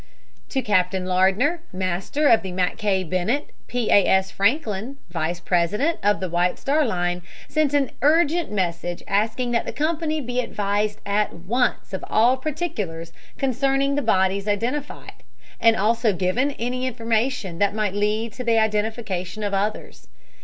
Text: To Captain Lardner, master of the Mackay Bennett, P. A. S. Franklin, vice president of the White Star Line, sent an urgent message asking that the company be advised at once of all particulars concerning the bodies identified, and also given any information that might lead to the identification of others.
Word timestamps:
To 0.49 0.63
Captain 0.63 1.05
Lardner, 1.05 1.59
master 1.71 2.27
of 2.27 2.41
the 2.41 2.51
Mackay 2.51 3.03
Bennett, 3.03 3.51
P. 3.67 3.91
A. 3.91 4.03
S. 4.07 4.31
Franklin, 4.31 4.97
vice 5.11 5.39
president 5.39 5.99
of 6.01 6.19
the 6.19 6.27
White 6.27 6.57
Star 6.57 6.83
Line, 6.83 7.21
sent 7.47 7.75
an 7.75 7.91
urgent 8.01 8.51
message 8.51 9.03
asking 9.07 9.51
that 9.51 9.67
the 9.67 9.71
company 9.71 10.19
be 10.19 10.39
advised 10.39 11.01
at 11.05 11.31
once 11.35 11.93
of 11.93 12.03
all 12.09 12.35
particulars 12.35 13.13
concerning 13.37 13.93
the 13.93 14.01
bodies 14.01 14.47
identified, 14.47 15.21
and 15.59 15.75
also 15.75 16.13
given 16.13 16.49
any 16.53 16.87
information 16.87 17.59
that 17.59 17.75
might 17.75 17.93
lead 17.93 18.33
to 18.33 18.43
the 18.43 18.57
identification 18.57 19.43
of 19.43 19.53
others. 19.53 20.07